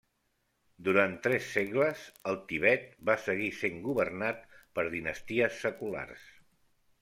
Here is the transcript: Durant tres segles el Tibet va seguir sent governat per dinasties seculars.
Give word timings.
Durant 0.87 1.11
tres 1.27 1.49
segles 1.57 2.07
el 2.31 2.39
Tibet 2.53 2.89
va 3.11 3.17
seguir 3.27 3.53
sent 3.61 3.79
governat 3.91 4.43
per 4.79 4.89
dinasties 4.99 5.63
seculars. 5.69 6.29